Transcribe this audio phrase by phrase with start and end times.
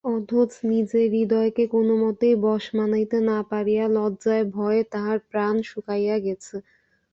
[0.09, 6.55] অথচ নিজের হৃদয়কে কোনোমতেই বশ মানাইতে না পারিয়া লজ্জায় ভয়ে তাহার প্রাণ শুকাইয়া গেছে।